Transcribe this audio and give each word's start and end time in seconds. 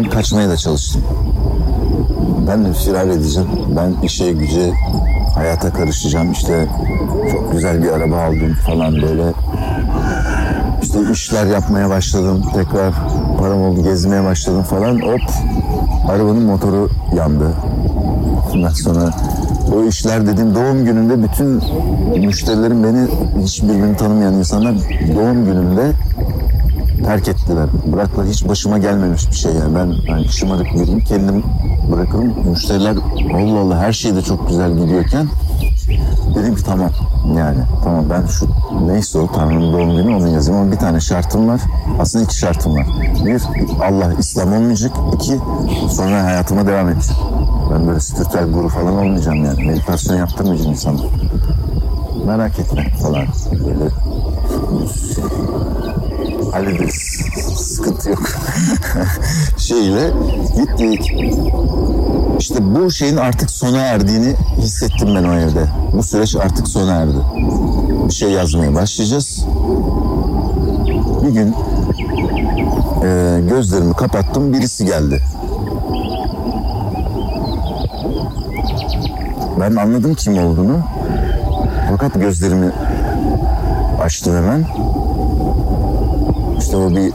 Ben 0.00 0.10
kaçmaya 0.10 0.48
da 0.48 0.56
çalıştım. 0.56 1.02
Ben 2.48 2.64
de 2.64 2.72
firar 2.72 3.06
edeceğim. 3.06 3.48
Ben 3.76 4.06
işe 4.06 4.32
güce 4.32 4.72
hayata 5.34 5.72
karışacağım. 5.72 6.32
İşte 6.32 6.68
çok 7.32 7.52
güzel 7.52 7.82
bir 7.82 7.88
araba 7.88 8.16
aldım 8.16 8.56
falan 8.66 8.92
böyle. 8.94 9.32
İşte 10.82 10.98
işler 11.12 11.46
yapmaya 11.46 11.90
başladım. 11.90 12.42
Tekrar 12.54 12.94
param 13.38 13.62
oldu 13.62 13.82
gezmeye 13.82 14.24
başladım 14.24 14.62
falan. 14.62 15.00
Hop 15.00 15.20
arabanın 16.08 16.42
motoru 16.42 16.88
yandı. 17.16 17.52
Ondan 18.54 18.68
sonra 18.68 19.10
o 19.76 19.84
işler 19.84 20.26
dediğim 20.26 20.54
doğum 20.54 20.84
gününde 20.84 21.22
bütün 21.22 21.62
müşterilerim 22.26 22.84
beni 22.84 23.06
hiç 23.42 23.62
tanımayan 23.98 24.34
insanlar 24.34 24.74
doğum 25.16 25.44
gününde 25.44 25.92
terk 27.04 27.28
ettiler. 27.28 27.66
Bıraktılar 27.92 28.26
hiç 28.26 28.48
başıma 28.48 28.78
gelmemiş 28.78 29.30
bir 29.30 29.36
şey 29.36 29.52
yani. 29.52 29.74
Ben 29.74 30.12
hani 30.12 30.28
şımarık 30.28 30.74
biriyim 30.74 31.00
kendim 31.00 31.44
bırakırım. 31.92 32.34
Müşteriler 32.50 32.96
Allah 33.34 33.58
Allah 33.58 33.78
her 33.78 33.92
şey 33.92 34.14
de 34.16 34.22
çok 34.22 34.48
güzel 34.48 34.78
gidiyorken 34.78 35.28
dedim 36.34 36.56
ki 36.56 36.64
tamam 36.64 36.90
yani 37.36 37.58
tamam 37.84 38.04
ben 38.10 38.26
şu 38.26 38.48
neyse 38.86 39.18
o 39.18 39.32
Tanrı'nın 39.32 39.72
doğum 39.72 39.96
günü 39.96 40.14
onu 40.14 40.28
yazayım 40.28 40.60
ama 40.60 40.72
bir 40.72 40.76
tane 40.76 41.00
şartım 41.00 41.48
var. 41.48 41.60
Aslında 42.00 42.24
iki 42.24 42.36
şartım 42.38 42.76
var. 42.76 42.86
Bir 43.24 43.42
Allah 43.84 44.14
İslam 44.18 44.52
olmayacak. 44.52 44.92
iki 45.14 45.40
sonra 45.90 46.24
hayatıma 46.24 46.66
devam 46.66 46.88
edeceğim. 46.88 47.22
Ben 47.72 47.86
böyle 47.86 48.00
spiritüel 48.00 48.50
guru 48.50 48.68
falan 48.68 48.96
olmayacağım 48.98 49.44
yani. 49.44 49.64
Meditasyon 49.66 50.16
yaptırmayacağım 50.16 50.70
insana. 50.70 51.00
Merak 52.26 52.58
etme 52.58 52.92
falan. 53.02 53.24
Böyle 53.52 53.90
şey, 55.14 55.24
hallederiz. 56.52 57.22
Sıkıntı 57.56 58.10
yok. 58.10 58.22
Şeyle 59.56 60.10
gittik. 60.56 61.12
İşte 62.38 62.74
bu 62.74 62.90
şeyin 62.90 63.16
artık 63.16 63.50
sona 63.50 63.78
erdiğini 63.78 64.34
hissettim 64.58 65.08
ben 65.14 65.24
o 65.24 65.34
evde. 65.34 65.66
Bu 65.92 66.02
süreç 66.02 66.36
artık 66.36 66.68
sona 66.68 66.92
erdi. 66.92 67.18
Bir 68.08 68.14
şey 68.14 68.30
yazmaya 68.30 68.74
başlayacağız. 68.74 69.44
Bir 71.22 71.28
gün 71.28 71.54
e, 73.04 73.40
gözlerimi 73.48 73.94
kapattım 73.94 74.52
birisi 74.52 74.84
geldi. 74.84 75.22
Ben 79.60 79.76
anladım 79.76 80.14
kim 80.14 80.38
olduğunu. 80.38 80.78
Fakat 81.90 82.14
gözlerimi 82.14 82.72
açtım 84.02 84.36
hemen. 84.36 84.66
O 86.74 86.90
bir 86.90 87.12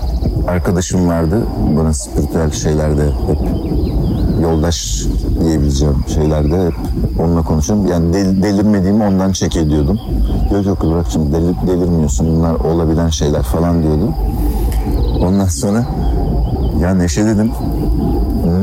arkadaşım 0.48 1.08
vardı. 1.08 1.42
Bana 1.78 1.94
spiritüel 1.94 2.52
şeylerde 2.52 3.03
hep 3.06 3.39
yoldaş 4.41 5.06
diyebileceğim 5.41 5.96
şeylerde 6.13 6.66
hep 6.66 6.74
onunla 7.19 7.41
konuşuyorum. 7.44 7.88
Yani 7.88 8.13
del, 8.13 8.44
delirmediğimi 8.44 9.03
ondan 9.03 9.31
çek 9.31 9.57
ediyordum. 9.57 10.00
Yok 10.53 10.66
yok 10.66 10.84
Burak'cığım 10.84 11.34
delir, 11.34 11.56
delirmiyorsun 11.68 12.28
bunlar 12.28 12.56
olabilen 12.56 13.09
şeyler 13.09 13.44
falan 13.44 13.84
diyordu. 13.84 14.13
Ondan 15.19 15.46
sonra 15.46 15.85
ya 16.81 16.94
Neşe 16.94 17.25
dedim 17.25 17.51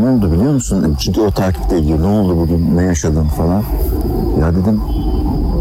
ne 0.05 0.11
oldu 0.11 0.33
biliyor 0.33 0.53
musun? 0.53 0.97
Çünkü 0.99 1.21
o 1.21 1.31
takipte 1.31 1.77
ediyor. 1.77 2.03
Ne 2.03 2.06
oldu 2.06 2.37
bugün? 2.37 2.77
Ne 2.77 2.83
yaşadın 2.83 3.25
falan. 3.25 3.62
Ya 4.41 4.55
dedim 4.55 4.81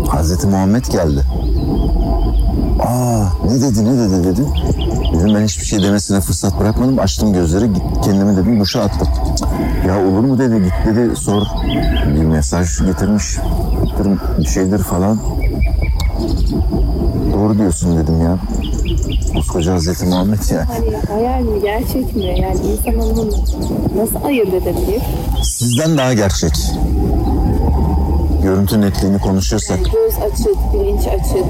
Hazreti 0.08 0.48
Muhammed 0.48 0.86
geldi. 0.86 1.24
Aa 2.92 3.24
ne 3.46 3.62
dedi 3.62 3.86
ne 3.86 3.98
dedi 3.98 4.24
dedi. 4.24 4.42
Dedim 5.14 5.36
ben 5.36 5.44
hiçbir 5.44 5.66
şey 5.66 5.84
demesine 5.84 6.22
fırsat 6.22 6.60
bırakmadım. 6.60 7.00
Açtım 7.00 7.34
gözleri 7.34 7.70
kendimi 8.06 8.38
dedim 8.38 8.60
duşa 8.60 8.82
attım. 8.82 9.08
Ya 9.88 10.00
olur 10.00 10.20
mu 10.24 10.38
dedi 10.40 10.64
git 10.64 10.74
dedi 10.86 11.16
sor. 11.16 11.42
Bir 12.16 12.24
mesaj 12.24 12.68
getirmiş. 12.86 13.26
Bir 14.38 14.46
şeydir 14.46 14.80
falan. 14.80 15.20
Doğru 17.34 17.58
diyorsun 17.58 17.98
dedim 17.98 18.22
ya. 18.22 18.38
Koskoca 19.34 19.74
Hazreti 19.74 20.06
Muhammed 20.06 20.50
ya. 20.52 20.68
Hani 20.70 20.98
hayal 21.16 21.42
mi 21.42 21.62
gerçek 21.62 22.16
mi? 22.16 22.26
Yani 22.26 22.58
insan 22.72 23.00
onu 23.00 23.28
nasıl 23.98 24.26
ayırt 24.26 24.54
edebilir? 24.54 25.02
Sizden 25.44 25.98
daha 25.98 26.14
gerçek. 26.14 26.54
Görüntü 28.44 28.82
netliğini 28.82 29.20
konuşuyorsak. 29.20 29.80
Göz 29.80 30.18
açık, 30.18 30.74
bilinç 30.74 31.08
açık. 31.08 31.46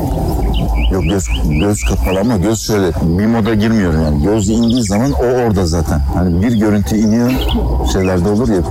Yok 0.92 1.04
göz, 1.04 1.28
göz 1.50 1.84
kapalı 1.84 2.20
ama 2.20 2.38
göz 2.38 2.62
şöyle 2.62 2.92
bir 3.02 3.26
moda 3.26 3.54
girmiyorum 3.54 4.02
yani. 4.02 4.24
Göz 4.24 4.50
indiği 4.50 4.84
zaman 4.84 5.12
o 5.12 5.26
orada 5.26 5.66
zaten. 5.66 6.00
Hani 6.14 6.42
bir 6.42 6.54
görüntü 6.54 6.98
iniyor 6.98 7.32
şeylerde 7.94 8.30
olur 8.30 8.50
ya 8.50 8.62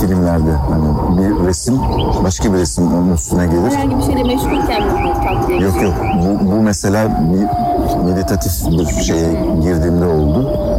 filmlerde. 0.00 0.50
Hani 0.52 1.18
bir 1.18 1.46
resim 1.46 1.78
başka 2.24 2.52
bir 2.52 2.58
resim 2.58 2.94
onun 2.94 3.14
üstüne 3.14 3.46
gelir. 3.46 3.70
Herhangi 3.70 3.96
bir 3.96 4.02
şeyle 4.02 4.22
meşgulken 4.22 4.82
mi 4.82 5.62
Yok 5.62 5.82
yok 5.82 5.94
bu, 6.22 6.50
bu 6.50 6.62
mesela 6.62 7.22
bir 7.32 8.04
meditatif 8.10 8.52
bir 8.70 9.02
şeye 9.02 9.32
girdiğimde 9.62 10.04
oldu. 10.04 10.69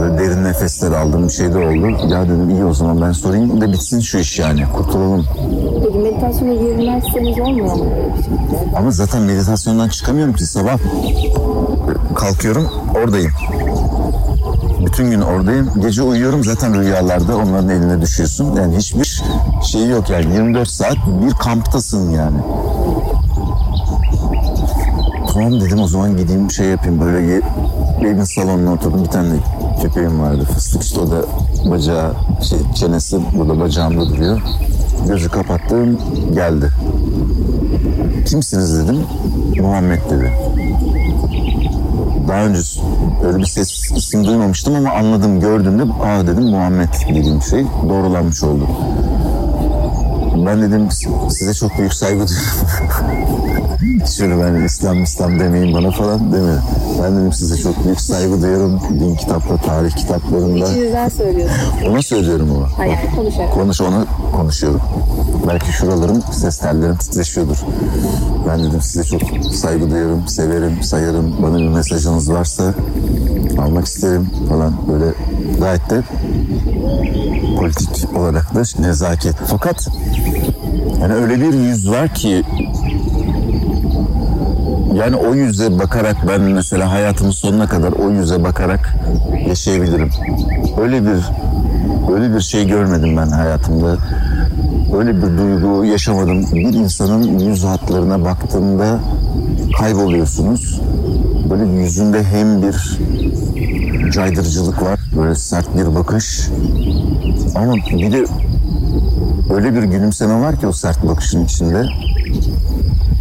Böyle 0.00 0.18
derin 0.18 0.44
nefesler 0.44 0.92
aldığım 0.92 1.28
bir 1.28 1.32
şeyde 1.32 1.58
oldu. 1.58 1.90
Ya 2.08 2.24
dedim 2.24 2.50
iyi 2.50 2.64
o 2.64 2.74
zaman 2.74 3.00
ben 3.00 3.12
sorayım 3.12 3.60
da 3.60 3.72
bitsin 3.72 4.00
şu 4.00 4.18
iş 4.18 4.38
yani 4.38 4.64
kurtulalım. 4.76 5.26
Peki 5.84 5.98
meditasyona 5.98 6.54
girmezseniz 6.54 7.40
olmuyor 7.40 7.76
mu 7.76 7.84
şey? 7.84 8.72
Ama 8.76 8.90
zaten 8.90 9.22
meditasyondan 9.22 9.88
çıkamıyorum 9.88 10.34
ki 10.34 10.46
sabah 10.46 10.78
kalkıyorum 12.14 12.68
oradayım. 12.94 13.32
Bütün 14.86 15.10
gün 15.10 15.20
oradayım. 15.20 15.70
Gece 15.82 16.02
uyuyorum 16.02 16.44
zaten 16.44 16.80
rüyalarda 16.80 17.36
onların 17.36 17.68
eline 17.68 18.00
düşüyorsun. 18.00 18.56
Yani 18.56 18.76
hiçbir 18.76 19.22
şey 19.62 19.88
yok 19.88 20.10
yani 20.10 20.34
24 20.34 20.68
saat 20.68 20.96
bir 21.26 21.30
kamptasın 21.30 22.10
yani. 22.10 22.38
Tamam 25.34 25.60
dedim 25.60 25.80
o 25.80 25.86
zaman 25.86 26.16
gideyim 26.16 26.50
şey 26.50 26.66
yapayım 26.66 27.00
böyle 27.00 27.40
evin 28.00 28.24
salonuna 28.24 28.72
oturdum 28.72 29.04
bir 29.04 29.10
tane 29.10 29.28
köpeğim 29.82 30.20
vardı 30.20 30.44
fıstık 30.54 30.82
işte 30.82 31.00
o 31.00 31.10
da 31.10 31.24
bacağı 31.70 32.14
şey, 32.42 32.58
çenesi 32.74 33.20
burada 33.34 33.60
bacağımda 33.60 34.08
duruyor. 34.08 34.40
Gözü 35.08 35.28
kapattım 35.28 35.98
geldi. 36.34 36.70
Kimsiniz 38.26 38.78
dedim. 38.78 39.00
Muhammed 39.60 40.00
dedi. 40.10 40.32
Daha 42.28 42.44
önce 42.44 42.60
öyle 43.24 43.38
bir 43.38 43.46
ses 43.46 43.92
isim 43.96 44.24
duymamıştım 44.24 44.74
ama 44.74 44.90
anladım 44.90 45.40
gördüğümde 45.40 45.82
aa 45.82 46.26
dedim 46.26 46.44
Muhammed 46.44 46.88
dediğim 47.08 47.42
şey 47.42 47.66
doğrulanmış 47.88 48.42
oldu. 48.42 48.66
Ben 50.46 50.62
dedim 50.62 50.88
size 51.30 51.54
çok 51.54 51.78
büyük 51.78 51.94
saygı 51.94 52.26
duyuyorum. 52.28 53.16
Şöyle 54.08 54.38
ben 54.44 54.64
İslam 54.64 55.02
İslam 55.02 55.40
demeyin 55.40 55.74
bana 55.74 55.90
falan 55.90 56.32
deme. 56.32 56.56
Ben 57.02 57.16
dedim 57.16 57.32
size 57.32 57.56
çok 57.56 57.84
büyük 57.84 58.00
saygı 58.00 58.42
duyuyorum. 58.42 58.80
Din 58.90 59.14
kitapta, 59.14 59.56
tarih 59.56 59.96
kitaplarında. 59.96 60.68
İçinizden 60.68 61.08
söylüyorsunuz. 61.08 61.62
Ona 61.88 62.02
söylüyorum 62.02 62.48
ama. 62.56 62.68
Hayır, 62.76 62.98
konuşarak. 63.16 63.54
Konuş 63.54 63.80
ona 63.80 64.04
konuşuyorum. 64.36 64.80
Belki 65.48 65.72
şuralarım 65.72 66.22
ses 66.32 66.58
tellerim 66.58 66.96
titreşiyordur. 66.96 67.56
Ben 68.48 68.64
dedim 68.64 68.80
size 68.80 69.04
çok 69.04 69.20
saygı 69.54 69.90
duyuyorum, 69.90 70.28
severim, 70.28 70.82
sayarım. 70.82 71.42
Bana 71.42 71.58
bir 71.58 71.68
mesajınız 71.68 72.32
varsa 72.32 72.74
almak 73.58 73.86
isterim 73.86 74.30
falan 74.48 74.74
böyle 74.88 75.14
gayet 75.60 75.90
de 75.90 76.02
politik 77.58 78.16
olarak 78.18 78.54
da 78.54 78.62
nezaket. 78.78 79.34
Fakat 79.46 79.88
yani 81.00 81.14
öyle 81.14 81.40
bir 81.40 81.52
yüz 81.52 81.90
var 81.90 82.14
ki 82.14 82.42
yani 84.94 85.16
o 85.16 85.34
yüze 85.34 85.78
bakarak 85.78 86.16
ben 86.28 86.40
mesela 86.40 86.92
hayatımın 86.92 87.30
sonuna 87.30 87.66
kadar 87.66 87.92
o 87.92 88.10
yüze 88.10 88.44
bakarak 88.44 88.94
yaşayabilirim. 89.48 90.10
Öyle 90.80 91.02
bir 91.02 91.18
öyle 92.14 92.34
bir 92.34 92.40
şey 92.40 92.66
görmedim 92.66 93.16
ben 93.16 93.28
hayatımda. 93.28 93.96
Öyle 94.98 95.16
bir 95.16 95.38
duygu 95.38 95.84
yaşamadım. 95.84 96.46
Bir 96.52 96.74
insanın 96.74 97.38
yüz 97.38 97.64
hatlarına 97.64 98.24
baktığımda 98.24 99.00
kayboluyorsunuz. 99.78 100.80
Böyle 101.50 101.82
yüzünde 101.82 102.24
hem 102.24 102.62
bir 102.62 102.98
caydırıcılık 104.10 104.82
var. 104.82 105.00
Böyle 105.16 105.34
sert 105.34 105.76
bir 105.76 105.94
bakış. 105.94 106.48
Ama 107.54 107.74
bir 107.74 108.12
de 108.12 108.24
öyle 109.54 109.74
bir 109.74 109.82
gülümseme 109.82 110.40
var 110.40 110.60
ki 110.60 110.66
o 110.66 110.72
sert 110.72 111.06
bakışın 111.06 111.44
içinde. 111.44 111.86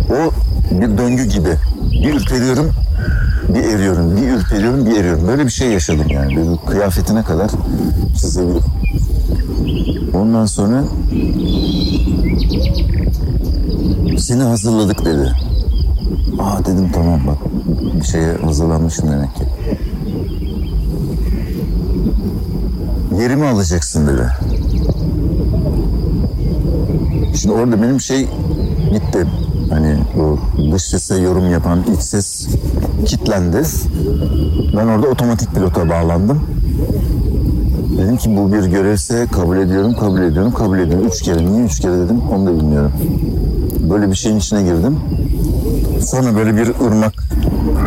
O 0.10 0.32
bir 0.72 0.98
döngü 0.98 1.24
gibi. 1.24 1.56
Bir 1.92 2.14
ürperiyorum, 2.14 2.72
bir 3.50 3.64
eriyorum, 3.64 4.18
bir 4.18 4.28
ürperiyorum, 4.28 4.86
bir 4.86 5.00
eriyorum. 5.00 5.28
Böyle 5.28 5.46
bir 5.46 5.52
şey 5.52 5.70
yaşadım 5.72 6.08
yani. 6.10 6.36
Böyle 6.36 6.50
kıyafetine 6.68 7.24
kadar 7.24 7.52
çizebilirim. 8.18 8.64
Ondan 10.14 10.46
sonra 10.46 10.84
seni 14.18 14.44
hazırladık 14.44 15.06
dedi. 15.06 15.32
Aa 16.40 16.66
dedim 16.66 16.92
tamam 16.94 17.22
bak 17.28 17.38
bir 18.02 18.06
şeye 18.06 18.34
hazırlanmışım 18.34 19.12
demek 19.12 19.36
ki. 19.36 19.44
yerimi 23.22 23.46
alacaksın 23.46 24.08
dedi. 24.08 24.28
Şimdi 27.36 27.54
orada 27.56 27.82
benim 27.82 28.02
şey 28.02 28.28
gitti. 28.92 29.28
Hani 29.70 29.98
o 30.22 30.38
dış 30.74 30.84
sese 30.84 31.16
yorum 31.16 31.52
yapan 31.52 31.84
iç 31.96 32.02
ses 32.02 32.48
kitlendi. 33.06 33.62
Ben 34.78 34.88
orada 34.88 35.08
otomatik 35.08 35.56
pilota 35.56 35.90
bağlandım. 35.90 36.44
Dedim 37.98 38.18
ki 38.18 38.38
bu 38.38 38.54
bir 38.54 38.64
görevse 38.64 39.28
kabul 39.32 39.58
ediyorum, 39.58 39.94
kabul 39.94 40.22
ediyorum, 40.22 40.54
kabul 40.54 40.80
ediyorum. 40.80 41.08
Üç 41.08 41.22
kere. 41.22 41.46
Niye 41.46 41.66
üç 41.66 41.80
kere 41.80 41.98
dedim 41.98 42.22
onu 42.34 42.46
da 42.46 42.54
bilmiyorum. 42.54 42.92
Böyle 43.90 44.12
bir 44.12 44.16
şeyin 44.16 44.38
içine 44.38 44.64
girdim. 44.64 45.00
Sonra 46.02 46.36
böyle 46.36 46.56
bir 46.56 46.68
ırmak 46.86 47.14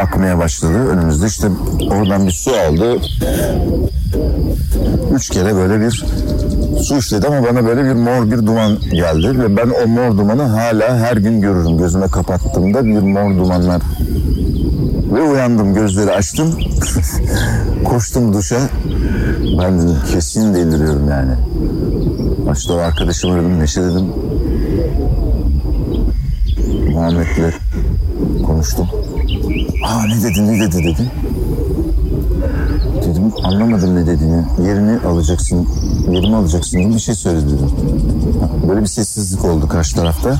akmaya 0.02 0.38
başladı 0.38 0.88
önümüzde. 0.88 1.26
İşte 1.26 1.48
oradan 1.90 2.26
bir 2.26 2.32
su 2.32 2.50
aldı. 2.50 2.96
Üç 5.14 5.28
kere 5.30 5.54
böyle 5.54 5.80
bir 5.80 6.04
su 6.80 6.98
işledi 6.98 7.26
ama 7.26 7.48
bana 7.48 7.66
böyle 7.66 7.84
bir 7.84 7.92
mor 7.92 8.30
bir 8.30 8.46
duman 8.46 8.78
geldi. 8.92 9.38
Ve 9.38 9.56
ben 9.56 9.70
o 9.84 9.88
mor 9.88 10.18
dumanı 10.18 10.42
hala 10.42 10.98
her 10.98 11.16
gün 11.16 11.40
görürüm. 11.40 11.78
Gözüme 11.78 12.06
kapattığımda 12.06 12.84
bir 12.84 12.98
mor 12.98 13.36
dumanlar. 13.36 13.82
Ve 15.14 15.22
uyandım, 15.22 15.74
gözleri 15.74 16.10
açtım. 16.10 16.58
Koştum 17.84 18.34
duşa. 18.34 18.60
Ben 19.58 19.78
dedim 19.78 19.96
kesin 20.12 20.54
deliriyorum 20.54 21.08
yani. 21.08 21.32
Başta 22.46 22.74
o 22.74 22.76
arkadaşımı 22.76 23.34
aradım, 23.34 23.60
Neşe 23.60 23.82
dedim. 23.82 24.06
Muhammed'le 26.92 27.52
konuştum. 28.46 28.88
Aa 29.84 30.06
ne 30.06 30.22
dedi 30.22 30.46
ne 30.46 30.60
dedi 30.60 30.84
dedi. 30.84 31.10
Dedim 33.02 33.32
anlamadım 33.44 33.96
ne 33.96 34.06
dediğini. 34.06 34.44
Yerini 34.66 34.98
alacaksın, 35.06 35.68
yerimi 36.10 36.36
alacaksın 36.36 36.80
gibi 36.80 36.94
bir 36.94 36.98
şey 36.98 37.14
söyledi 37.14 37.46
dedim. 37.46 37.70
Böyle 38.68 38.80
bir 38.80 38.86
sessizlik 38.86 39.44
oldu 39.44 39.68
karşı 39.68 39.96
tarafta. 39.96 40.36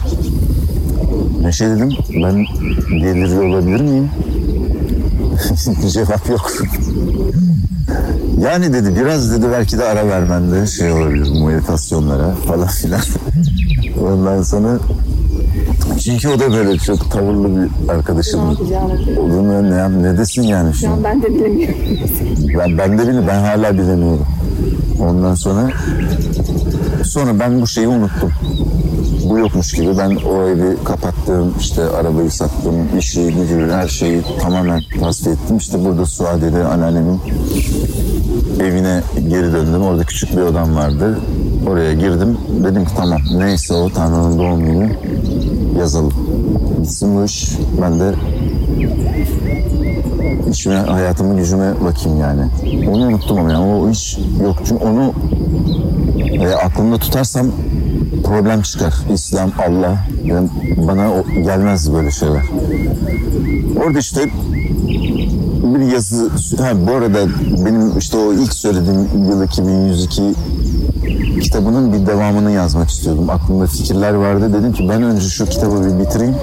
Neşe 1.42 1.70
dedim 1.70 1.90
ben 2.22 2.46
deliriyor 3.02 3.44
olabilir 3.44 3.80
miyim? 3.80 4.10
Cevap 5.92 6.28
yok. 6.28 6.52
Yani 8.40 8.72
dedi 8.72 8.96
biraz 9.00 9.32
dedi 9.32 9.46
belki 9.52 9.78
de 9.78 9.84
ara 9.84 10.08
vermende 10.08 10.66
şey 10.66 10.92
olabilir 10.92 11.44
meditasyonlara 11.46 12.30
falan 12.30 12.66
filan. 12.68 13.00
Ondan 14.12 14.42
sonra 14.42 14.78
çünkü 16.00 16.28
o 16.28 16.38
da 16.40 16.52
böyle 16.52 16.78
çok 16.78 17.10
tavırlı 17.10 17.56
bir 17.56 17.88
arkadaşım. 17.92 18.40
Ne 18.40 19.20
Olur 19.20 19.70
ne, 19.70 19.74
yap- 19.74 19.92
ne 20.00 20.18
desin 20.18 20.42
yani 20.42 20.72
Şu 20.72 20.78
şimdi? 20.78 20.92
an 20.92 21.04
ben 21.04 21.22
de 21.22 21.34
bilemiyorum. 21.34 21.76
Ben, 22.58 22.78
ben 22.78 22.98
de 22.98 23.08
bile 23.08 23.26
ben 23.28 23.40
hala 23.40 23.72
bilemiyorum. 23.72 24.26
Ondan 25.02 25.34
sonra 25.34 25.70
sonra 27.04 27.40
ben 27.40 27.60
bu 27.60 27.66
şeyi 27.66 27.88
unuttum. 27.88 28.32
Bu 29.28 29.38
yokmuş 29.38 29.72
gibi 29.72 29.98
ben 29.98 30.16
o 30.16 30.42
evi 30.42 30.84
kapattım, 30.84 31.54
işte 31.60 31.82
arabayı 31.82 32.30
sattım, 32.30 32.98
işi, 32.98 33.26
gücü, 33.26 33.70
her 33.72 33.88
şeyi 33.88 34.22
tamamen 34.40 34.82
tasfiye 35.00 35.34
ettim. 35.34 35.56
İşte 35.56 35.84
burada 35.84 36.06
Suadiye'de 36.06 36.64
anneannemin 36.64 37.20
evine 38.60 39.02
geri 39.28 39.52
döndüm. 39.52 39.82
Orada 39.82 40.04
küçük 40.04 40.36
bir 40.36 40.42
odam 40.42 40.76
vardı. 40.76 41.18
Oraya 41.68 41.92
girdim. 41.92 42.38
Dedim 42.64 42.84
ki 42.84 42.90
tamam 42.96 43.20
neyse 43.36 43.74
o 43.74 43.90
Tanrı'nın 43.90 44.38
doğum 44.38 44.64
günü 44.64 44.96
yazalım. 45.78 46.12
Bitsin 46.80 47.16
bu. 47.16 47.24
Ben 47.82 48.00
de 48.00 48.14
işime, 50.50 50.74
hayatıma, 50.74 51.34
gücüme 51.34 51.72
bakayım 51.84 52.20
yani. 52.20 52.42
Onu 52.88 53.06
unuttum 53.06 53.38
ama 53.38 53.52
yani 53.52 53.74
o 53.74 53.90
iş 53.90 54.18
yok. 54.42 54.56
Çünkü 54.64 54.84
onu 54.84 55.12
e, 56.32 56.48
aklımda 56.48 56.98
tutarsam 56.98 57.46
problem 58.24 58.62
çıkar. 58.62 58.94
İslam, 59.12 59.52
Allah. 59.68 59.98
Yani 60.24 60.48
bana 60.76 61.12
o, 61.12 61.24
gelmez 61.42 61.92
böyle 61.92 62.10
şeyler. 62.10 62.42
Orada 63.86 63.98
işte 63.98 64.20
bir 65.74 65.92
yazı... 65.92 66.28
Ha, 66.58 66.72
bu 66.86 66.92
arada 66.92 67.18
benim 67.66 67.98
işte 67.98 68.16
o 68.16 68.32
ilk 68.32 68.54
söylediğim 68.54 69.08
yıl 69.30 69.44
2102 69.44 70.22
kitabının 71.40 71.92
bir 71.92 72.06
devamını 72.06 72.50
yazmak 72.50 72.90
istiyordum. 72.90 73.30
Aklımda 73.30 73.66
fikirler 73.66 74.14
vardı. 74.14 74.52
Dedim 74.52 74.72
ki 74.72 74.88
ben 74.88 75.02
önce 75.02 75.28
şu 75.28 75.46
kitabı 75.46 75.84
bir 75.84 76.04
bitireyim. 76.04 76.34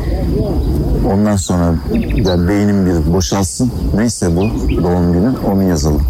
Ondan 1.14 1.36
sonra 1.36 1.76
yani 2.16 2.48
beynim 2.48 2.86
bir 2.86 3.14
boşalsın. 3.14 3.72
Neyse 3.96 4.36
bu 4.36 4.42
doğum 4.84 5.14
günü 5.14 5.34
onu 5.52 5.64
yazalım. 5.64 6.02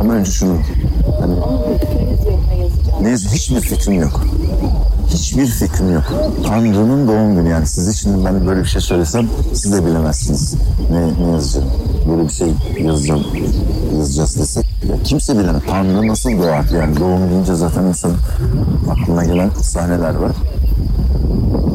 Ama 0.00 0.12
önce 0.12 0.30
şunu 0.30 0.52
hani 1.20 1.34
ne 3.02 3.12
hiçbir 3.12 3.60
fikrim 3.60 4.00
yok. 4.00 4.20
Hiçbir 5.08 5.46
fikrim 5.46 5.92
yok. 5.92 6.04
Tanrı'nın 6.46 7.08
doğum 7.08 7.36
günü 7.36 7.48
yani 7.48 7.66
siz 7.66 7.88
için 7.88 8.24
ben 8.24 8.46
böyle 8.46 8.60
bir 8.60 8.68
şey 8.68 8.80
söylesem 8.80 9.28
siz 9.52 9.72
de 9.72 9.86
bilemezsiniz. 9.86 10.54
Ne, 10.90 11.26
ne 11.26 11.32
yazacağım? 11.32 11.68
Böyle 12.08 12.28
bir 12.28 12.32
şey 12.32 12.48
yazacağım, 12.80 13.24
yazacağız 14.06 14.36
desek. 14.38 14.66
Ya 14.88 15.02
kimse 15.04 15.38
bilemez. 15.38 15.62
Tanrı 15.70 16.08
nasıl 16.08 16.38
doğar? 16.38 16.64
Yani 16.74 16.96
doğum 17.00 17.30
deyince 17.30 17.54
zaten 17.54 17.82
insanın 17.84 18.16
aklına 18.90 19.24
gelen 19.24 19.50
sahneler 19.50 20.14
var. 20.14 20.32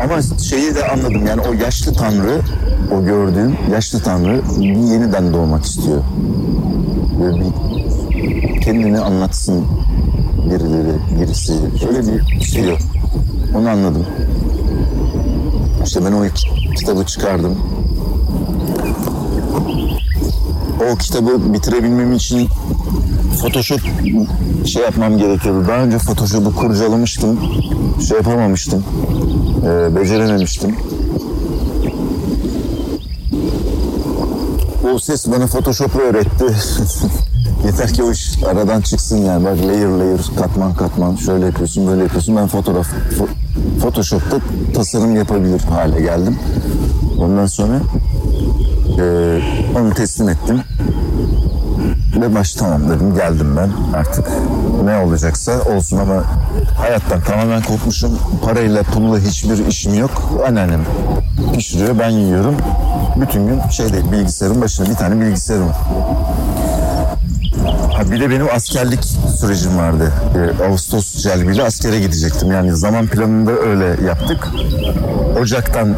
Ama 0.03 0.21
şeyi 0.37 0.75
de 0.75 0.87
anladım 0.87 1.27
yani 1.27 1.41
o 1.41 1.53
yaşlı 1.53 1.93
tanrı, 1.93 2.41
o 2.95 3.05
gördüğüm 3.05 3.57
yaşlı 3.71 3.99
tanrı 3.99 4.41
bir 4.59 4.65
yeniden 4.65 5.33
doğmak 5.33 5.65
istiyor. 5.65 6.01
Böyle 7.19 7.39
bir 7.39 8.61
kendini 8.61 8.99
anlatsın 8.99 9.65
birileri, 10.45 11.19
birisi. 11.19 11.53
Öyle 11.87 11.99
bir 12.07 12.41
şey 12.41 12.63
yok. 12.63 12.79
Onu 13.55 13.69
anladım. 13.69 14.05
İşte 15.85 16.05
ben 16.05 16.11
o 16.11 16.23
kitabı 16.75 17.05
çıkardım. 17.05 17.57
O 20.81 20.95
kitabı 20.95 21.53
bitirebilmem 21.53 22.13
için 22.13 22.49
Photoshop 23.41 23.79
şey 24.65 24.83
yapmam 24.83 25.17
gerekiyordu. 25.17 25.67
Daha 25.67 25.77
önce 25.77 25.97
Photoshop'u 25.97 26.55
kurcalamıştım. 26.55 27.39
Şey 28.07 28.17
yapamamıştım. 28.17 28.83
Ee, 29.65 29.95
becerememiştim. 29.95 30.75
O 34.93 34.99
ses 34.99 35.27
bana 35.31 35.47
Photoshop'u 35.47 35.99
öğretti. 35.99 36.45
Yeter 37.65 37.93
ki 37.93 38.03
o 38.03 38.11
iş 38.11 38.43
aradan 38.43 38.81
çıksın 38.81 39.17
yani. 39.17 39.45
Bak 39.45 39.57
layer 39.67 39.87
layer, 39.87 40.19
katman 40.39 40.73
katman. 40.73 41.15
Şöyle 41.15 41.45
yapıyorsun, 41.45 41.87
böyle 41.87 42.01
yapıyorsun. 42.01 42.35
Ben 42.35 42.47
fotoğraf, 42.47 42.87
fo- 42.87 43.79
Photoshop'ta 43.81 44.37
tasarım 44.73 45.15
yapabilir 45.15 45.61
hale 45.61 46.01
geldim. 46.01 46.39
Ondan 47.19 47.45
sonra 47.45 47.81
eee, 49.01 49.41
onu 49.79 49.93
teslim 49.93 50.29
ettim. 50.29 50.61
Ve 52.21 52.35
baş 52.35 52.53
tamam 52.53 52.89
dedim 52.89 53.15
geldim 53.15 53.57
ben 53.57 53.69
artık 53.97 54.25
ne 54.85 54.97
olacaksa 54.97 55.61
olsun 55.61 55.97
ama 55.97 56.23
hayattan 56.77 57.21
tamamen 57.21 57.61
kopmuşum. 57.61 58.19
Parayla 58.45 58.83
pulla 58.83 59.19
hiçbir 59.19 59.67
işim 59.67 59.93
yok. 59.93 60.11
Anneannem 60.47 60.81
pişiriyor 61.55 61.99
ben 61.99 62.09
yiyorum. 62.09 62.55
Bütün 63.21 63.47
gün 63.47 63.61
şey 63.69 63.93
değil 63.93 64.11
bilgisayarın 64.11 64.61
başında 64.61 64.89
bir 64.89 64.95
tane 64.95 65.21
bilgisayarım 65.25 65.67
var. 65.67 65.75
Ha 67.93 68.11
bir 68.11 68.19
de 68.19 68.29
benim 68.29 68.47
askerlik 68.55 69.03
sürecim 69.39 69.77
vardı. 69.77 70.11
Ee, 70.61 70.63
Ağustos 70.63 71.15
celbiyle 71.15 71.63
askere 71.63 71.99
gidecektim. 71.99 72.51
Yani 72.51 72.75
zaman 72.75 73.07
planında 73.07 73.51
öyle 73.51 73.85
yaptık. 74.07 74.47
Ocaktan 75.41 75.95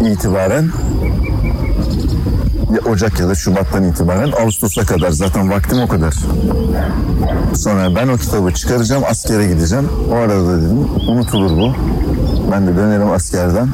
itibaren 0.00 0.70
Ocak 2.90 3.20
ya 3.20 3.28
da 3.28 3.34
Şubat'tan 3.34 3.84
itibaren 3.84 4.32
Ağustos'a 4.42 4.84
kadar 4.84 5.10
zaten 5.10 5.50
vaktim 5.50 5.80
o 5.80 5.88
kadar. 5.88 6.14
Sonra 7.54 7.94
ben 7.94 8.08
o 8.08 8.16
kitabı 8.16 8.54
çıkaracağım, 8.54 9.02
askere 9.10 9.46
gideceğim. 9.46 9.88
O 10.12 10.14
arada 10.14 10.46
da 10.46 10.62
dedim 10.62 10.88
unutulur 11.08 11.50
bu. 11.50 11.72
Ben 12.52 12.66
de 12.66 12.76
dönerim 12.76 13.10
askerden. 13.10 13.68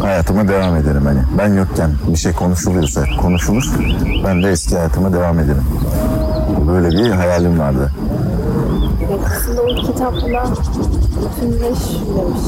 Hayatıma 0.00 0.48
devam 0.48 0.76
ederim 0.76 1.06
hani. 1.06 1.20
Ben 1.38 1.54
yokken 1.54 1.90
bir 2.08 2.16
şey 2.16 2.32
konuşuluyorsa 2.32 3.04
konuşulur. 3.20 3.64
Ben 4.24 4.42
de 4.42 4.50
eski 4.50 4.76
hayatıma 4.76 5.12
devam 5.12 5.38
ederim. 5.38 5.64
Böyle 6.68 6.90
bir 6.90 7.10
hayalim 7.10 7.58
vardı. 7.58 7.92
Aslında 9.52 9.72
o 9.72 9.86
kitapla 9.86 10.44
bütünleş 11.16 11.78
demiş. 12.16 12.42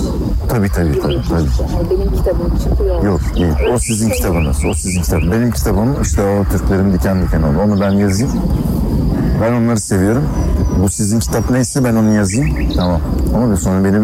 Tabii 0.49 0.69
tabii 0.69 1.01
tabii. 1.01 1.23
tabii. 1.29 1.49
Yani 1.75 1.91
benim 1.91 2.13
kitabım 2.13 2.59
çıkıyor. 2.65 3.05
Yok 3.05 3.21
değil. 3.35 3.53
O 3.75 3.79
sizin 3.79 4.11
kitabınız. 4.11 4.65
O 4.71 4.75
sizin 4.75 5.03
kitabınız. 5.03 5.33
Benim 5.33 5.51
kitabım 5.51 6.03
işte 6.03 6.23
o 6.23 6.45
Türklerin 6.53 6.93
diken 6.93 7.23
diken 7.23 7.43
oldu. 7.43 7.59
Onu 7.65 7.81
ben 7.81 7.91
yazayım. 7.91 8.33
Ben 9.43 9.53
onları 9.53 9.81
seviyorum. 9.81 10.25
Bu 10.83 10.89
sizin 10.89 11.21
kitap 11.21 11.51
neyse 11.51 11.85
ben 11.85 11.95
onu 11.95 12.15
yazayım. 12.15 12.73
Tamam. 12.77 13.01
Ama 13.37 13.57
sonra 13.57 13.85
beni 13.85 13.99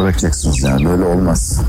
bırakacaksınız 0.00 0.62
yani. 0.62 0.84
Böyle 0.84 1.04
olmaz. 1.04 1.60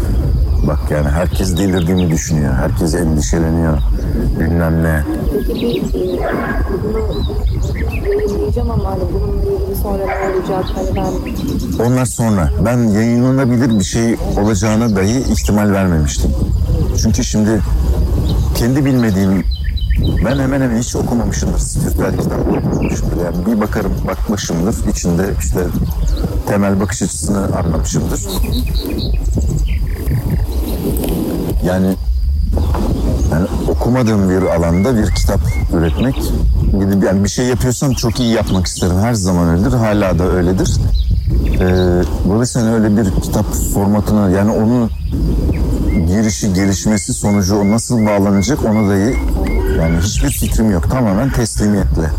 Bak 0.67 0.79
yani 0.91 1.09
herkes 1.09 1.57
delirdiğimi 1.57 2.11
düşünüyor. 2.11 2.53
Herkes 2.53 2.95
endişeleniyor. 2.95 3.77
Bilmem 4.39 4.83
ne. 4.83 5.03
Hani? 9.83 10.03
Hani 10.05 10.45
Onlar 11.89 12.05
sonra. 12.05 12.51
Ben 12.65 12.77
yayınlanabilir 12.77 13.79
bir 13.79 13.83
şey 13.83 14.15
olacağına 14.41 14.95
dahi 14.95 15.19
ihtimal 15.19 15.71
vermemiştim. 15.71 16.31
Çünkü 17.01 17.23
şimdi 17.23 17.61
kendi 18.55 18.85
bilmediğim 18.85 19.43
ben 20.25 20.39
hemen 20.39 20.61
hemen 20.61 20.79
hiç 20.79 20.95
okumamışımdır. 20.95 21.59
Spiritüel 21.59 22.17
kitap 22.17 22.39
okumamışımdır. 22.39 23.25
Yani 23.25 23.45
bir 23.45 23.61
bakarım 23.61 23.93
bakmışımdır. 24.07 24.89
İçinde 24.89 25.25
işte 25.39 25.59
temel 26.47 26.79
bakış 26.79 27.01
açısını 27.01 27.57
anlamışımdır. 27.57 28.19
Yani 31.65 31.95
yani 33.31 33.47
okumadığım 33.69 34.29
bir 34.29 34.41
alanda 34.41 34.97
bir 34.97 35.11
kitap 35.11 35.39
üretmek 35.73 36.15
gidip 36.79 37.03
yani 37.03 37.23
bir 37.23 37.29
şey 37.29 37.45
yapıyorsam 37.45 37.93
çok 37.93 38.19
iyi 38.19 38.33
yapmak 38.33 38.67
isterim. 38.67 38.97
Her 39.01 39.13
zaman 39.13 39.49
öyledir. 39.49 39.71
Hala 39.71 40.19
da 40.19 40.23
öyledir. 40.23 40.77
Ee, 41.59 42.03
dolayısıyla 42.29 42.73
öyle 42.73 42.97
bir 42.97 43.21
kitap 43.21 43.45
formatına 43.73 44.29
yani 44.29 44.51
onu 44.51 44.89
girişi 46.07 46.53
gelişmesi 46.53 47.13
sonucu 47.13 47.55
o 47.55 47.71
nasıl 47.71 48.05
bağlanacak 48.05 48.65
ona 48.65 48.89
dahi 48.89 49.15
yani 49.79 49.97
hiçbir 50.01 50.29
fikrim 50.29 50.71
yok. 50.71 50.91
Tamamen 50.91 51.29
teslimiyetle. 51.29 52.11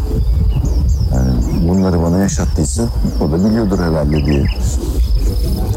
Yani 1.15 1.31
bunları 1.69 2.03
bana 2.03 2.19
yaşattıysa 2.19 2.83
o 3.21 3.33
da 3.33 3.45
biliyordur 3.45 3.79
herhalde 3.79 4.27
diye. 4.27 4.45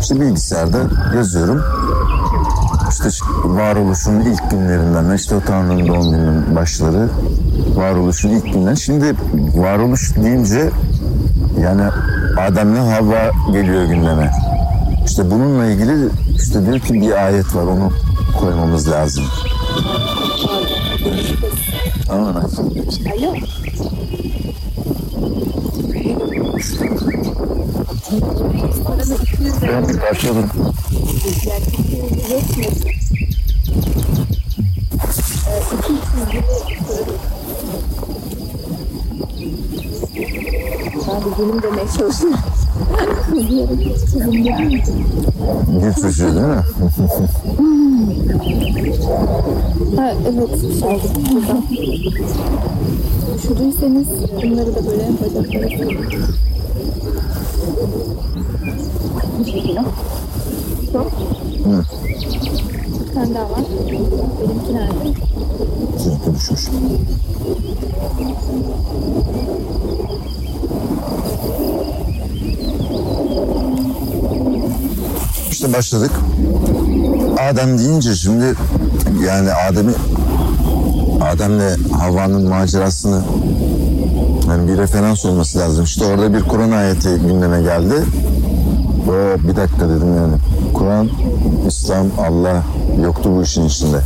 İşte 0.02 0.22
bilgisayarda 0.22 0.78
yazıyorum. 1.16 1.64
İşte 2.90 3.10
varoluşun 3.56 4.20
ilk 4.20 4.52
günlerinden, 4.52 5.16
işte 5.16 5.36
o 5.36 5.42
Tanrı'nın 5.42 5.88
doğum 5.88 6.12
gününün 6.12 6.56
başları, 6.56 7.10
varoluşun 7.76 8.30
ilk 8.30 8.54
günden. 8.54 8.74
Şimdi 8.74 9.16
varoluş 9.56 10.16
deyince 10.16 10.70
yani 11.62 11.82
Adem'le 12.38 12.76
Havva 12.76 13.52
geliyor 13.52 13.86
gündeme. 13.86 14.32
İşte 15.06 15.32
bununla 15.32 15.66
ilgili 15.66 16.10
işte 16.36 16.66
diyor 16.66 16.80
ki 16.80 16.94
bir 16.94 17.26
ayet 17.26 17.56
var 17.56 17.64
onu 17.64 17.92
koymamız 18.40 18.92
lazım. 18.92 19.24
Alo. 22.10 23.34
Arada 28.86 29.16
200 29.22 29.62
lira 29.62 29.74
Ben 29.74 29.90
bir 29.90 30.00
Ben 41.08 41.22
de 41.22 41.26
benim 41.40 41.62
demeye 41.62 41.88
çalışıyorum. 41.98 42.40
Bir 45.86 45.94
çocuğu 46.02 46.24
değil 46.24 46.46
mi? 46.48 46.64
Ha 49.98 50.14
evet. 50.30 50.50
Üşüdüyseniz 53.40 54.08
bunları 54.44 54.76
da 54.76 54.86
böyle 54.86 55.10
bacaklara 55.22 55.70
sarın. 55.78 56.26
Çok. 60.94 61.12
Bir 63.10 63.14
tane 63.14 63.36
daha 63.36 63.44
var. 63.44 63.64
Benimki 64.42 64.74
nerede? 64.74 65.14
Çocuk 66.04 66.36
düşmüş. 66.36 66.70
İşte 75.52 75.74
başladık. 75.74 76.12
Adem 77.50 77.78
deyince 77.78 78.16
şimdi 78.16 78.56
yani 79.28 79.50
Adem'i 79.70 79.92
Adem'le 81.22 81.92
Havva'nın 82.00 82.50
macerasını 82.50 83.22
yani 84.48 84.68
bir 84.68 84.78
referans 84.78 85.26
olması 85.26 85.60
lazım. 85.60 85.84
İşte 85.84 86.06
orada 86.06 86.34
bir 86.34 86.42
Kur'an 86.44 86.72
ayeti 86.72 87.10
gündeme 87.10 87.62
geldi. 87.62 87.96
O 89.08 89.48
bir 89.48 89.56
dakika 89.56 89.90
dedim 89.90 90.16
yani. 90.18 90.34
Kur'an, 90.74 91.10
İslam, 91.68 92.06
Allah 92.28 92.64
yoktu 93.04 93.30
bu 93.38 93.44
işin 93.44 93.66
içinde. 93.66 93.98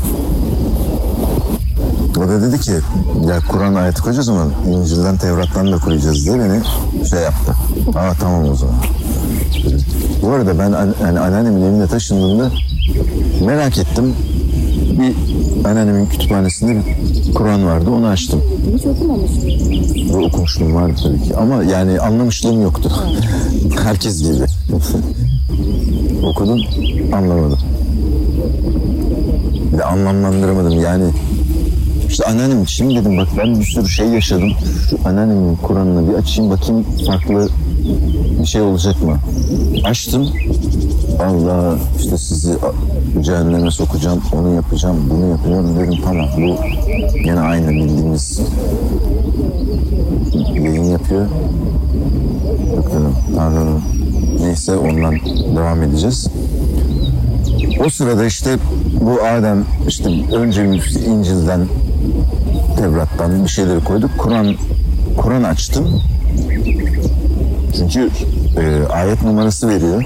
O 2.18 2.22
da 2.22 2.42
dedi 2.42 2.60
ki 2.60 2.72
ya 3.28 3.40
Kur'an 3.50 3.74
ayeti 3.76 4.02
koyacağız 4.02 4.30
ama 4.30 4.46
İncil'den 4.70 5.18
Tevrat'tan 5.18 5.72
da 5.72 5.78
koyacağız 5.78 6.26
diye 6.26 6.40
beni 6.40 6.62
şey 7.10 7.20
yaptı. 7.20 7.56
Aa 7.96 8.14
tamam 8.20 8.50
o 8.50 8.56
zaman. 8.56 8.76
Bu 10.22 10.30
arada 10.30 10.60
ben 10.60 10.72
an- 10.72 10.96
yani 11.04 11.20
anneannemin 11.20 11.62
evine 11.62 11.88
taşındığımda 11.88 12.52
merak 13.46 13.78
ettim. 13.78 14.16
Bir 15.00 15.16
anneannemin 15.70 16.06
kütüphanesinde 16.06 16.76
bir 16.76 17.34
Kur'an 17.34 17.66
vardı 17.66 17.90
onu 17.90 18.08
açtım. 18.08 18.42
Hiç 18.78 18.86
okumamış? 18.86 19.32
Ve 20.14 20.18
okumuşluğum 20.18 20.76
vardı 20.76 20.96
tabii 21.04 21.22
ki 21.22 21.36
ama 21.36 21.64
yani 21.64 22.00
anlamışlığım 22.00 22.62
yoktu. 22.62 22.92
Herkes 23.84 24.24
gibi. 24.24 24.46
Okudum 26.26 26.60
anlamadım. 27.14 27.60
Bir 29.74 29.78
de 29.78 29.84
anlamlandıramadım 29.84 30.82
yani. 30.82 31.06
İşte 32.10 32.26
anneannem 32.26 32.68
şimdi 32.68 32.96
dedim 32.96 33.18
bak 33.18 33.28
ben 33.38 33.60
bir 33.60 33.66
sürü 33.66 33.90
şey 33.90 34.08
yaşadım. 34.08 34.52
Şu 34.90 34.98
anneannemin 35.06 35.56
Kur'an'ını 35.56 36.10
bir 36.10 36.14
açayım 36.14 36.52
bakayım 36.52 36.86
farklı 37.08 37.50
bir 38.42 38.46
şey 38.46 38.62
olacak 38.62 39.04
mı? 39.04 39.18
Açtım. 39.84 40.30
Allah 41.20 41.76
işte 42.00 42.18
sizi 42.18 42.54
cehenneme 43.22 43.72
sokacağım, 43.72 44.22
onu 44.34 44.54
yapacağım, 44.54 45.10
bunu 45.10 45.30
yapacağım 45.30 45.80
dedim 45.80 46.00
tamam 46.06 46.30
bu 46.38 46.56
yine 47.16 47.40
aynı 47.40 47.70
bildiğimiz 47.70 48.42
yayın 50.54 50.84
yapıyor. 50.84 51.26
Bakalım 52.78 53.16
Tanrı'nın 53.36 53.82
neyse 54.42 54.76
ondan 54.76 55.16
devam 55.56 55.84
edeceğiz. 55.84 56.28
O 57.86 57.90
sırada 57.90 58.26
işte 58.26 58.58
bu 59.02 59.22
Adem 59.22 59.66
işte 59.88 60.10
önce 60.36 60.66
İncil'den 61.08 61.68
Tevrat'tan 62.78 63.44
bir 63.44 63.50
şeyleri 63.50 63.84
koyduk. 63.84 64.12
Kur'an 64.18 64.56
Kur'an 65.18 65.44
açtım. 65.44 66.02
Çünkü 67.78 68.10
e, 68.58 68.88
ayet 68.88 69.24
numarası 69.24 69.70
veriyor. 69.70 70.04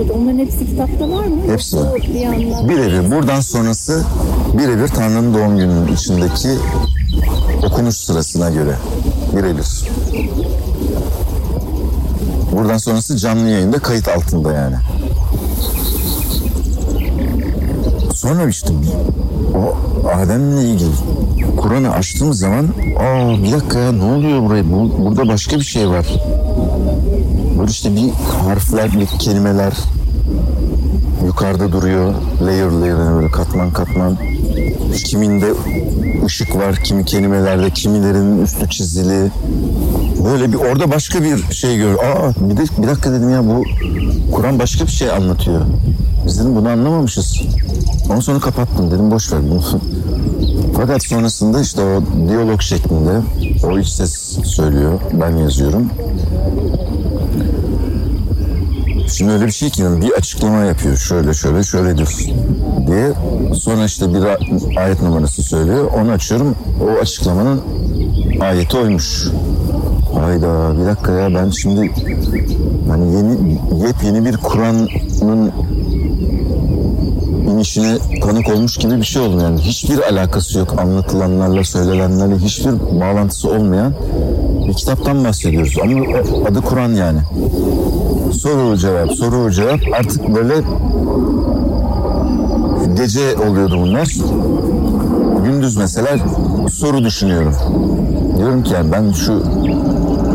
Peki 0.00 0.12
onların 0.12 0.38
hepsi 0.38 0.66
kitapta 0.66 1.10
var 1.10 1.24
mı? 1.24 1.40
Hepsi. 1.46 1.76
Bir 1.76 2.68
Birebir 2.68 3.10
buradan 3.10 3.40
sonrası 3.40 4.04
birebir 4.52 4.88
Tanrı'nın 4.88 5.34
doğum 5.34 5.56
gününün 5.56 5.92
içindeki 5.92 6.48
okunuş 7.66 7.96
sırasına 7.96 8.50
göre 8.50 8.74
birebir. 9.36 9.88
Buradan 12.52 12.76
sonrası 12.76 13.16
canlı 13.16 13.48
yayında 13.48 13.78
kayıt 13.78 14.08
altında 14.08 14.52
yani. 14.52 14.76
Sonra 18.14 18.48
işte 18.48 18.72
o 19.54 19.76
Adem'le 20.08 20.60
ilgili 20.60 20.90
Kur'an'ı 21.56 21.92
açtığımız 21.92 22.38
zaman 22.38 22.68
aa 23.00 23.42
bir 23.42 23.52
dakika 23.52 23.78
ya 23.78 23.92
ne 23.92 24.04
oluyor 24.04 24.42
buraya? 24.42 24.72
Bu, 24.72 25.04
burada 25.04 25.28
başka 25.28 25.56
bir 25.56 25.64
şey 25.64 25.88
var. 25.88 26.06
İşte 27.70 27.96
bir 27.96 28.10
harfler, 28.44 28.92
bir 29.00 29.06
kelimeler 29.06 29.72
yukarıda 31.26 31.72
duruyor. 31.72 32.14
Layer 32.42 32.70
layer 32.70 32.98
yani 32.98 33.16
böyle 33.16 33.30
katman 33.30 33.72
katman. 33.72 34.18
Kiminde 35.04 35.52
ışık 36.24 36.56
var, 36.56 36.76
kimi 36.76 37.04
kelimelerde, 37.04 37.70
kimilerinin 37.70 38.42
üstü 38.42 38.68
çizili. 38.68 39.30
Böyle 40.24 40.52
bir 40.52 40.56
orada 40.56 40.90
başka 40.90 41.22
bir 41.22 41.52
şey 41.52 41.76
gör. 41.76 41.94
Aa 41.94 42.32
bir, 42.40 42.56
de, 42.56 42.82
bir 42.82 42.88
dakika 42.88 43.12
dedim 43.12 43.30
ya 43.30 43.46
bu 43.46 43.64
Kur'an 44.32 44.58
başka 44.58 44.84
bir 44.86 44.92
şey 44.92 45.10
anlatıyor. 45.10 45.60
Biz 46.26 46.40
dedim 46.40 46.56
bunu 46.56 46.68
anlamamışız. 46.68 47.42
Ondan 48.04 48.20
sonra 48.20 48.40
kapattım 48.40 48.90
dedim 48.90 49.10
boş 49.10 49.32
ver 49.32 49.40
bunu. 49.50 49.62
Fakat 50.76 51.02
sonrasında 51.02 51.60
işte 51.60 51.82
o 51.82 52.02
diyalog 52.28 52.60
şeklinde 52.60 53.20
o 53.64 53.78
iç 53.78 53.88
ses 53.88 54.38
söylüyor. 54.44 55.00
Ben 55.12 55.36
yazıyorum. 55.36 55.90
Şimdi 59.12 59.32
öyle 59.32 59.46
bir 59.46 59.52
şey 59.52 59.70
ki 59.70 59.84
bir 60.02 60.10
açıklama 60.12 60.64
yapıyor. 60.64 60.96
Şöyle 60.96 61.34
şöyle 61.34 61.62
şöyledir 61.62 62.08
diye. 62.86 63.12
Sonra 63.54 63.84
işte 63.84 64.14
bir 64.14 64.24
ayet 64.80 65.02
numarası 65.02 65.42
söylüyor. 65.42 65.90
Onu 66.00 66.10
açıyorum. 66.10 66.56
O 66.84 67.00
açıklamanın 67.00 67.60
ayeti 68.40 68.76
oymuş. 68.76 69.26
Hayda 70.14 70.80
bir 70.80 70.86
dakika 70.86 71.12
ya 71.12 71.34
ben 71.34 71.50
şimdi 71.50 71.92
hani 72.88 73.16
yeni 73.16 73.58
yepyeni 73.86 74.24
bir 74.24 74.36
Kur'an'ın 74.36 75.52
işine 77.60 77.98
tanık 78.22 78.48
olmuş 78.48 78.76
gibi 78.76 78.96
bir 78.96 79.04
şey 79.04 79.22
oldum 79.22 79.40
yani. 79.40 79.60
Hiçbir 79.60 79.98
alakası 79.98 80.58
yok 80.58 80.74
anlatılanlarla, 80.78 81.64
söylenenlerle 81.64 82.36
hiçbir 82.36 83.00
bağlantısı 83.00 83.48
olmayan 83.48 83.94
bir 84.68 84.74
kitaptan 84.74 85.24
bahsediyoruz. 85.24 85.76
Ama 85.82 86.18
adı 86.48 86.60
Kur'an 86.60 86.88
yani. 86.88 87.18
Soru 88.32 88.76
cevap, 88.76 89.12
soru 89.12 89.50
cevap 89.50 89.80
artık 89.98 90.34
böyle 90.34 90.54
gece 92.96 93.36
oluyordu 93.48 93.78
bunlar. 93.78 94.08
Gündüz 95.44 95.76
mesela 95.76 96.16
soru 96.72 97.04
düşünüyorum. 97.04 97.54
Diyorum 98.36 98.62
ki 98.62 98.72
yani 98.74 98.92
ben 98.92 99.12
şu 99.12 99.42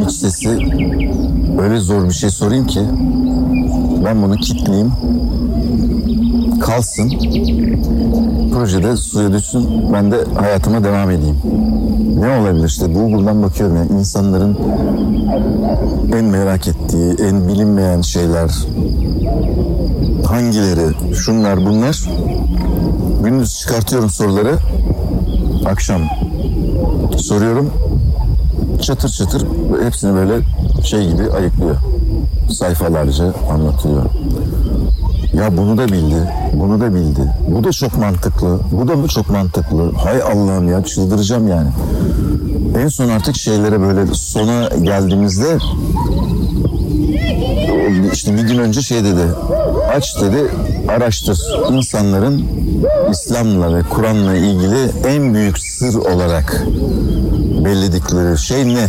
iç 0.06 0.12
sesi 0.12 0.50
öyle 1.62 1.80
zor 1.80 2.06
bir 2.10 2.14
şey 2.14 2.30
sorayım 2.30 2.68
ki 2.68 2.82
ben 4.06 4.24
bunu 4.24 4.36
kitleyeyim 4.36 4.92
kalsın 6.62 7.10
projede 8.54 8.98
suya 8.98 9.34
düşsün 9.34 9.94
ben 9.94 10.12
de 10.12 10.18
hayatıma 10.36 10.84
devam 10.84 11.12
edeyim. 11.12 11.38
Ne 12.20 12.40
olabilir 12.40 12.68
işte 12.68 12.86
Google'dan 12.86 13.44
bakıyorum 13.44 13.76
yani 13.76 14.00
insanların 14.00 14.58
en 16.16 16.26
merak 16.26 16.68
ettiği, 16.68 17.16
en 17.28 17.48
bilinmeyen 17.48 18.02
şeyler 18.02 18.52
hangileri, 20.26 21.16
şunlar 21.16 21.66
bunlar. 21.66 22.04
Gündüz 23.24 23.60
çıkartıyorum 23.60 24.10
soruları. 24.10 24.56
Akşam 25.66 26.02
soruyorum. 27.18 27.72
Çatır 28.82 29.10
çatır 29.10 29.46
hepsini 29.84 30.14
böyle 30.16 30.34
şey 30.84 31.08
gibi 31.08 31.32
ayıklıyor. 31.32 31.76
Sayfalarca 32.50 33.34
anlatıyor. 33.52 34.06
Ya 35.38 35.58
bunu 35.58 35.78
da 35.78 35.88
bildi, 35.88 36.34
bunu 36.54 36.80
da 36.80 36.96
bildi. 36.96 37.34
Bu 37.48 37.64
da 37.64 37.72
çok 37.72 37.98
mantıklı, 37.98 38.60
bu 38.72 38.88
da 38.88 38.96
mı 38.96 39.08
çok 39.08 39.30
mantıklı? 39.30 39.92
Hay 39.92 40.22
Allah'ım 40.22 40.70
ya 40.70 40.84
çıldıracağım 40.84 41.48
yani. 41.48 41.70
En 42.78 42.88
son 42.88 43.10
artık 43.10 43.36
şeylere 43.36 43.82
böyle 43.82 44.14
sona 44.14 44.68
geldiğimizde 44.68 45.58
işte 48.14 48.34
bir 48.34 48.42
gün 48.42 48.58
önce 48.58 48.82
şey 48.82 49.04
dedi. 49.04 49.24
Aç 49.96 50.22
dedi, 50.22 50.38
araştır. 50.90 51.40
İnsanların 51.72 52.46
İslam'la 53.12 53.76
ve 53.76 53.82
Kur'an'la 53.90 54.36
ilgili 54.36 55.08
en 55.08 55.34
büyük 55.34 55.60
sır 55.60 55.96
olarak 55.96 56.66
belirledikleri 57.66 58.38
şey 58.38 58.68
ne? 58.68 58.88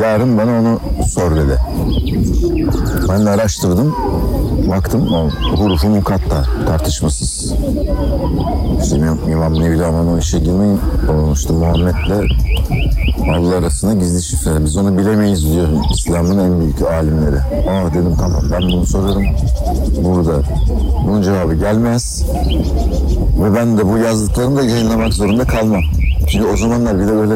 Yarın 0.00 0.38
bana 0.38 0.60
onu 0.60 0.80
sor 1.08 1.36
dedi. 1.36 1.58
Ben 3.08 3.26
de 3.26 3.30
araştırdım. 3.30 3.94
Baktım 4.70 5.14
o 5.14 5.30
hurufu 5.56 5.88
mukatta 5.88 6.44
tartışmasız. 6.66 7.54
İşte 8.82 8.96
İmam, 8.96 9.60
Nevi 9.60 9.84
aman 9.84 10.08
o 10.08 10.18
işe 10.18 10.38
girmeyin. 10.38 10.80
O 11.10 11.32
işte 11.32 11.52
Muhammed'le 11.52 12.28
Allah 13.36 13.56
arasında 13.56 13.94
gizli 13.94 14.22
şifre. 14.22 14.64
Biz 14.64 14.76
onu 14.76 14.98
bilemeyiz 14.98 15.52
diyor 15.52 15.68
İslam'ın 15.94 16.38
en 16.38 16.60
büyük 16.60 16.82
alimleri. 16.82 17.36
Aa 17.70 17.90
dedim 17.90 18.16
tamam 18.18 18.42
ben 18.52 18.62
bunu 18.62 18.86
sorarım. 18.86 19.24
Burada 20.04 20.42
bunun 21.06 21.22
cevabı 21.22 21.54
gelmez. 21.54 22.24
Ve 23.42 23.54
ben 23.54 23.78
de 23.78 23.88
bu 23.88 23.98
yazdıklarımı 23.98 24.56
da 24.56 24.64
yayınlamak 24.64 25.14
zorunda 25.14 25.44
kalmam. 25.44 25.82
Çünkü 26.28 26.46
o 26.46 26.56
zamanlar 26.56 27.00
bir 27.00 27.06
de 27.06 27.12
böyle 27.12 27.34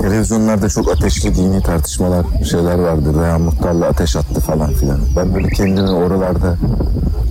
televizyonlarda 0.00 0.68
çok 0.68 0.90
ateşli 0.90 1.34
dini 1.34 1.62
tartışmalar 1.62 2.26
şeyler 2.50 2.78
vardı. 2.78 3.22
Reyhan 3.22 3.40
Muhtar'la 3.40 3.86
ateş 3.86 4.16
attı 4.16 4.40
falan 4.40 4.72
filan. 4.72 5.00
Ben 5.16 5.34
böyle 5.34 5.48
kendimi 5.48 5.90
oralarda 5.90 6.56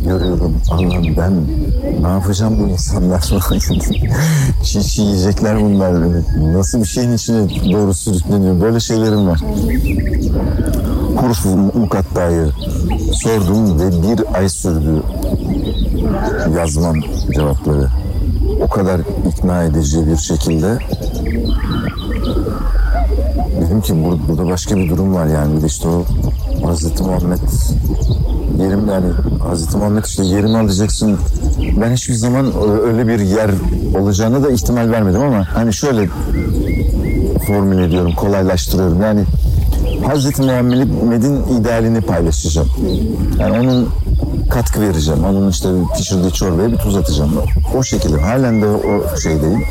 görüyorum. 0.05 0.55
Allah'ım 0.71 1.17
ben 1.17 1.34
ne 2.01 2.08
yapacağım 2.08 2.60
bu 2.60 2.67
insanlar? 2.67 3.21
çiğ 4.63 4.84
çiğ 4.84 5.01
yiyecekler 5.01 5.62
bunlar. 5.62 5.93
Nasıl 6.53 6.79
bir 6.79 6.86
şeyin 6.86 7.13
içine 7.13 7.49
doğru 7.73 7.93
sürükleniyor? 7.93 8.62
Böyle 8.62 8.79
şeylerim 8.79 9.27
var. 9.27 9.39
Huruf 11.17 11.45
mukattayı 11.75 12.49
sordum 13.13 13.79
ve 13.79 14.03
bir 14.03 14.36
ay 14.36 14.49
sürdü 14.49 15.03
yazmam 16.58 16.95
cevapları. 17.36 17.88
O 18.62 18.67
kadar 18.67 19.01
ikna 19.27 19.63
edici 19.63 20.08
bir 20.08 20.17
şekilde 20.17 20.79
Dedim 23.62 23.82
ki 23.82 24.04
burada, 24.06 24.28
burada 24.28 24.52
başka 24.52 24.75
bir 24.75 24.89
durum 24.89 25.15
var 25.15 25.25
yani. 25.25 25.58
Bir 25.58 25.62
de 25.62 25.65
işte 25.65 25.88
o 25.88 26.06
Hazreti 26.67 27.04
Muhammed 27.04 27.39
yerim 28.60 28.88
yani 28.89 29.06
Hazreti 29.43 29.78
Muhammed 29.78 30.06
işte 30.06 30.23
yerimi 30.23 30.58
alacaksın. 30.58 31.17
Ben 31.82 31.93
hiçbir 31.93 32.13
zaman 32.13 32.54
öyle 32.84 33.08
bir 33.08 33.19
yer 33.19 33.52
olacağına 33.99 34.43
da 34.43 34.52
ihtimal 34.52 34.91
vermedim 34.91 35.21
ama 35.21 35.47
hani 35.54 35.73
şöyle 35.73 36.10
formül 37.47 37.80
ediyorum, 37.80 38.12
kolaylaştırıyorum. 38.15 39.02
Yani 39.02 39.23
Hazreti 40.06 40.41
Muhammed'in 40.41 41.60
idealini 41.60 42.02
paylaşacağım. 42.02 42.69
Yani 43.39 43.60
onun 43.60 43.89
katkı 44.49 44.82
vereceğim. 44.82 45.23
Onun 45.25 45.49
işte 45.49 45.69
pişirdiği 45.97 46.32
çorbaya 46.32 46.71
bir 46.71 46.78
tuz 46.78 46.95
atacağım. 46.95 47.32
O 47.78 47.84
şekilde. 47.84 48.21
Halen 48.21 48.62
de 48.62 48.67
o 48.67 49.17
şeydeyim. 49.17 49.63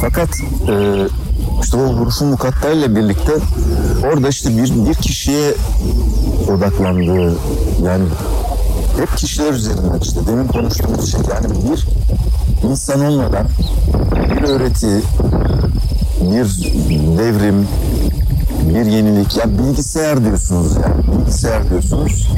Fakat 0.00 0.28
e, 0.68 1.06
işte 1.62 1.76
o 1.76 1.80
hurufun 1.80 2.28
mukattayla 2.28 2.96
birlikte 2.96 3.32
orada 4.04 4.28
işte 4.28 4.56
bir, 4.56 4.88
bir 4.88 4.94
kişiye 4.94 5.54
odaklandığı 6.50 7.36
yani 7.84 8.04
hep 8.96 9.16
kişiler 9.16 9.52
üzerinden 9.52 9.98
işte 10.02 10.20
demin 10.26 10.46
konuştuğumuz 10.46 11.12
şey 11.12 11.20
yani 11.30 11.54
bir 11.72 11.86
insan 12.68 13.04
olmadan 13.04 13.46
bir 14.36 14.42
öğreti, 14.42 15.02
bir 16.20 16.46
devrim, 17.18 17.68
bir 18.68 18.86
yenilik. 18.86 19.36
Ya 19.36 19.58
bilgisayar 19.58 20.24
diyorsunuz 20.24 20.72
yani. 20.76 21.18
Bilgisayar 21.18 21.70
diyorsunuz. 21.70 22.28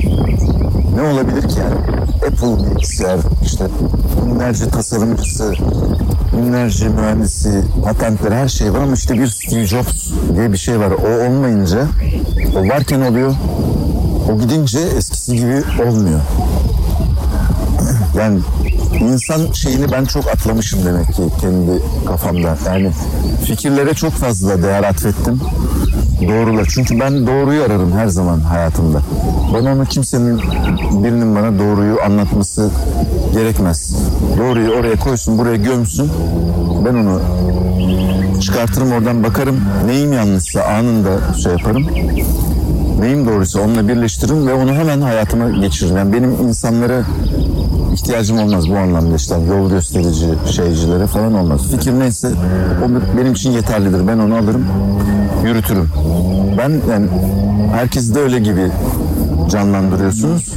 Ne 0.95 1.03
olabilir 1.03 1.49
ki 1.49 1.59
yani? 1.59 1.75
Apple 2.27 2.71
bilgisayar 2.71 3.19
işte 3.43 3.67
binlerce 4.27 4.69
tasarımcısı, 4.69 5.55
binlerce 6.33 6.89
mühendisi, 6.89 7.63
patentleri 7.85 8.35
her 8.35 8.49
şey 8.49 8.73
var 8.73 8.81
ama 8.81 8.95
işte 8.95 9.15
bir 9.15 9.27
Steve 9.27 9.67
Jobs 9.67 10.11
diye 10.37 10.53
bir 10.53 10.59
şey 10.59 10.81
var. 10.81 10.91
O 10.91 11.27
olmayınca, 11.27 11.87
o 12.57 12.69
varken 12.69 13.01
oluyor. 13.01 13.35
O 14.33 14.39
gidince 14.39 14.79
eskisi 14.79 15.37
gibi 15.37 15.63
olmuyor. 15.89 16.21
Yani 18.19 18.39
insan 19.01 19.53
şeyini 19.53 19.93
ben 19.93 20.05
çok 20.05 20.29
atlamışım 20.29 20.85
demek 20.85 21.07
ki 21.07 21.23
kendi 21.41 21.83
kafamda. 22.07 22.57
Yani 22.67 22.91
fikirlere 23.45 23.95
çok 23.95 24.13
fazla 24.13 24.63
değer 24.63 24.83
atfettim. 24.83 25.41
Doğrular. 26.29 26.69
Çünkü 26.75 27.01
ben 27.01 27.27
doğruyu 27.27 27.63
ararım 27.63 27.93
her 27.93 28.07
zaman 28.07 28.41
hayatımda. 28.41 29.01
Bana 29.55 29.73
onu 29.73 29.85
kimsenin 29.85 30.39
birinin 31.05 31.37
bana 31.37 31.59
doğruyu 31.59 32.01
anlatması 32.07 32.71
gerekmez. 33.33 33.97
Doğruyu 34.39 34.71
oraya 34.71 34.97
koysun, 34.97 35.39
buraya 35.39 35.57
gömsün. 35.57 36.11
Ben 36.85 36.95
onu 36.95 37.21
çıkartırım 38.41 38.93
oradan 38.93 39.25
bakarım. 39.25 39.61
Neyim 39.87 40.13
yanlışsa 40.13 40.63
anında 40.63 41.35
şey 41.43 41.53
yaparım. 41.53 41.87
Neyim 43.01 43.27
doğruysa 43.27 43.61
onunla 43.61 43.89
birleştiririm 43.89 44.47
ve 44.47 44.55
onu 44.55 44.75
hemen 44.75 45.01
hayatıma 45.01 45.51
geçiririm. 45.51 45.97
Yani 45.97 46.13
benim 46.13 46.31
insanlara 46.31 47.03
ihtiyacım 47.93 48.39
olmaz 48.39 48.69
bu 48.71 48.77
anlamda 48.77 49.17
işte 49.17 49.35
yol 49.49 49.71
gösterici 49.71 50.27
şeycilere 50.53 51.07
falan 51.07 51.35
olmaz. 51.35 51.71
Fikir 51.71 51.93
neyse 51.93 52.31
o 52.85 53.19
benim 53.19 53.33
için 53.33 53.51
yeterlidir. 53.51 54.07
Ben 54.07 54.19
onu 54.19 54.37
alırım, 54.37 54.67
yürütürüm. 55.45 55.89
Ben 56.59 56.81
yani 56.91 57.07
herkes 57.73 58.15
de 58.15 58.21
öyle 58.21 58.39
gibi 58.39 58.71
canlandırıyorsunuz. 59.51 60.53